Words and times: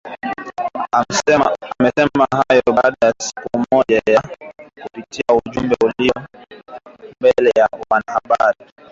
Amesema 1.79 2.27
hayo 2.31 2.63
siku 3.21 3.65
moja 3.71 4.01
baada 4.05 4.11
ya 4.15 4.21
Tedros 4.21 4.67
kupitia 4.81 5.23
ujumbe 5.45 5.75
uliojawa 5.85 6.27
na 6.33 6.39
hisia 6.49 6.79
nyingi 6.85 7.15
mbele 7.21 7.51
ya 7.57 7.69
wanahabari 7.89 8.71